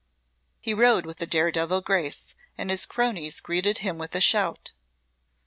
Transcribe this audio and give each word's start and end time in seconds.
He 0.59 0.73
rode 0.73 1.05
with 1.05 1.21
a 1.21 1.27
dare 1.27 1.51
devil 1.51 1.79
grace, 1.79 2.33
and 2.57 2.71
his 2.71 2.87
cronies 2.87 3.39
greeted 3.39 3.77
him 3.85 3.99
with 3.99 4.15
a 4.15 4.19
shout. 4.19 4.71